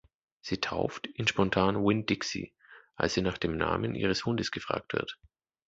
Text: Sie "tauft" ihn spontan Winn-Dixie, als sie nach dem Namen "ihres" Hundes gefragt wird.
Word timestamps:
Sie 0.41 0.57
"tauft" 0.59 1.07
ihn 1.13 1.27
spontan 1.27 1.85
Winn-Dixie, 1.85 2.55
als 2.95 3.13
sie 3.13 3.21
nach 3.21 3.37
dem 3.37 3.55
Namen 3.55 3.93
"ihres" 3.93 4.25
Hundes 4.25 4.49
gefragt 4.49 4.93
wird. 4.93 5.19